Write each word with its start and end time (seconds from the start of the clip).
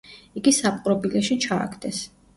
იგი 0.39 0.53
საპყრობილეში 0.59 1.39
ჩააგდეს. 1.45 2.01